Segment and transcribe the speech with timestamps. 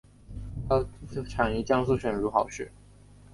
[0.67, 0.83] 它
[1.29, 2.71] 产于江苏省如皋市。